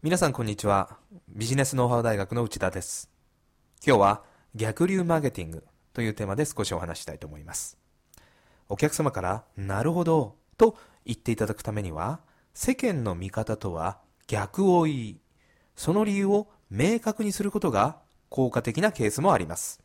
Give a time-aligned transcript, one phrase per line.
[0.00, 0.96] 皆さんこんにちは。
[1.28, 3.10] ビジネスノウハウ大学の内田です。
[3.84, 4.22] 今日は
[4.54, 7.76] 逆流マーケティングというテーマで少しお話したいと思います。
[8.68, 12.20] お客様からなるほどと言っていただくためには
[12.54, 13.98] 世間の見方とは
[14.28, 15.20] 逆を言い、
[15.74, 17.96] その理由を明確にすることが
[18.28, 19.80] 効果的なケースもあります。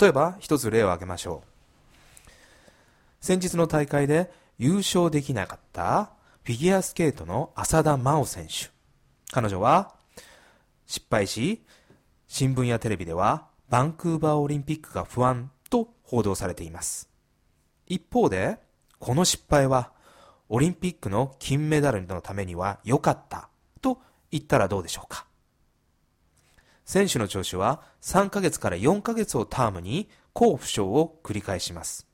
[0.00, 2.30] 例えば一つ例を挙げましょう。
[3.20, 6.12] 先日の大会で優勝できなかった
[6.44, 8.70] フィギュアスケートの浅田真央選手。
[9.32, 9.94] 彼女は
[10.86, 11.64] 失敗し、
[12.26, 17.08] 新聞やテレビではバンクーバーオリンピックが不安と報道されています。
[17.86, 18.58] 一方で、
[18.98, 19.92] この失敗は
[20.48, 23.48] オリンピックの金メダルのためには良かった
[23.80, 25.26] と言ったらどうでしょうか。
[26.84, 32.08] 選手の調子は3ヶ月から4ヶ月をタームに好不調を繰り返します。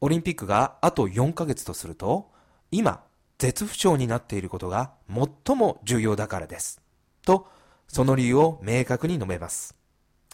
[0.00, 2.30] オリンピックがあと4ヶ月とすると、
[2.70, 3.02] 今
[3.38, 6.80] 絶不調になっていることが最も重要だからです。
[7.24, 7.48] と、
[7.86, 9.76] その理由を明確に述べます。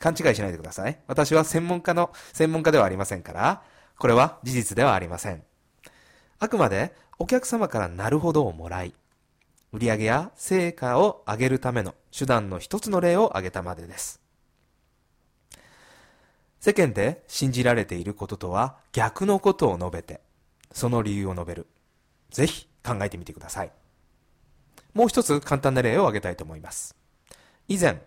[0.00, 0.98] 勘違いしないでください。
[1.06, 3.62] 私は専門家の、専門家ではありませんから、
[3.98, 5.42] これは事実ではありません。
[6.38, 8.94] あくまでお客様からなるほどをもらい、
[9.72, 14.20] 売上や成果を上げるための手段の一つの例を挙げたまでです。
[16.60, 20.20] 世間で信じられていることとは逆のことを述べて、
[20.72, 21.66] その理由を述べる。
[22.30, 23.72] ぜひ考えてみてください。
[24.92, 26.94] もう一つ簡単な例を挙げたいと思います。
[27.66, 28.02] 以前、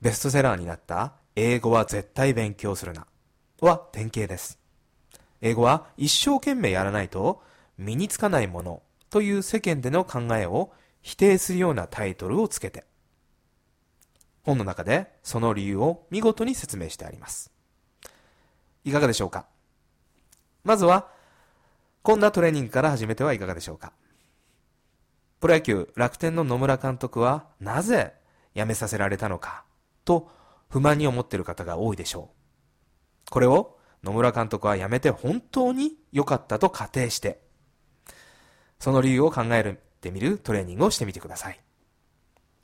[0.00, 3.06] ベストセラーになった英語は絶対勉強するな
[3.60, 4.58] は典型です。
[5.40, 7.42] 英語は一生懸命やらないと
[7.78, 12.84] 身につかないものという世間での考えを否定するようなタイトルをつけて、
[14.42, 17.52] 本の中でその理由を見事に説明してあります。
[18.84, 19.46] いかがでしょうか？
[20.64, 21.08] まずは
[22.02, 23.92] こんなトレーニングから始めてはいかがでしょうか？
[25.40, 28.14] プロ野球楽天の野村監督はなぜ
[28.54, 29.64] 辞めさせられたのか？
[30.04, 30.30] と
[30.68, 32.30] 不満に思っている方が多いでしょ
[33.26, 33.30] う。
[33.30, 37.40] これを野村監督は辞めて本当に良かったと仮定して、
[38.78, 41.60] その理由を考えてみるトレーニングをしてみてください。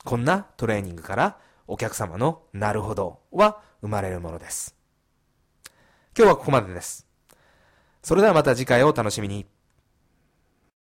[0.03, 4.75] こんなトレーニングからお客様のなるほどは生まれるものです。
[6.17, 7.05] 今日はここまでです。
[8.05, 9.47] それではまた次回をお楽しみに。